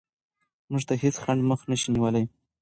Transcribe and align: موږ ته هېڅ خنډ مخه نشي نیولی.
موږ 0.69 0.81
ته 0.89 0.93
هېڅ 1.03 1.15
خنډ 1.23 1.41
مخه 1.49 1.65
نشي 1.71 1.89
نیولی. 1.93 2.25